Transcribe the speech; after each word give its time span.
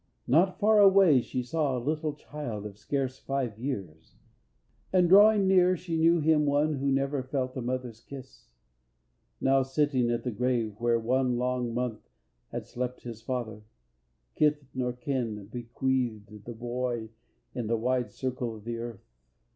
Not 0.25 0.59
far 0.59 0.79
away 0.79 1.21
she 1.21 1.43
saw 1.43 1.77
a 1.77 1.77
little 1.77 2.13
child 2.15 2.65
Of 2.65 2.79
scarce 2.79 3.19
five 3.19 3.59
years, 3.59 4.15
and 4.91 5.07
drawing 5.07 5.47
near 5.47 5.77
she 5.77 5.95
knew 5.95 6.17
Him 6.19 6.43
one 6.43 6.77
who 6.77 6.91
never 6.91 7.21
felt 7.21 7.55
a 7.55 7.61
mother's 7.61 7.99
kiss, 8.01 8.47
Now 9.39 9.61
sitting 9.61 10.09
at 10.09 10.23
the 10.23 10.31
grave 10.31 10.73
where 10.79 10.99
one 10.99 11.37
long 11.37 11.71
month 11.75 12.09
Had 12.51 12.65
slept 12.65 13.01
his 13.01 13.21
father, 13.21 13.61
kith 14.33 14.65
nor 14.73 14.91
kin 14.93 15.45
bequeathed 15.51 16.45
The 16.45 16.53
boy 16.55 17.09
in 17.53 17.67
the 17.67 17.77
wide 17.77 18.11
circle 18.11 18.55
of 18.55 18.63
the 18.63 18.79
earth. 18.79 19.05